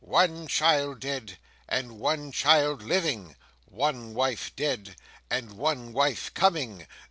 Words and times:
"One 0.03 0.47
child 0.47 0.99
dead, 1.01 1.37
and 1.69 1.99
one 1.99 2.31
child 2.31 2.81
living: 2.81 3.35
one 3.65 4.15
wife 4.15 4.51
dead, 4.55 4.95
and 5.29 5.51
one 5.51 5.93
wife 5.93 6.33
coming. 6.33 6.87